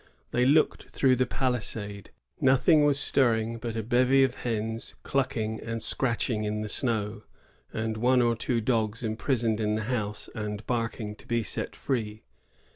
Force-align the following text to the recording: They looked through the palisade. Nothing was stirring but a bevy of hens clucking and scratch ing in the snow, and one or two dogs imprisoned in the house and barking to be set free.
They 0.31 0.47
looked 0.47 0.89
through 0.89 1.17
the 1.17 1.27
palisade. 1.27 2.09
Nothing 2.39 2.85
was 2.85 2.99
stirring 2.99 3.59
but 3.59 3.75
a 3.75 3.83
bevy 3.83 4.23
of 4.23 4.33
hens 4.37 4.95
clucking 5.03 5.59
and 5.59 5.79
scratch 5.79 6.27
ing 6.27 6.43
in 6.43 6.61
the 6.61 6.69
snow, 6.69 7.21
and 7.71 7.97
one 7.97 8.19
or 8.19 8.35
two 8.35 8.61
dogs 8.61 9.03
imprisoned 9.03 9.59
in 9.59 9.75
the 9.75 9.83
house 9.83 10.27
and 10.33 10.65
barking 10.65 11.13
to 11.17 11.27
be 11.27 11.43
set 11.43 11.75
free. 11.75 12.23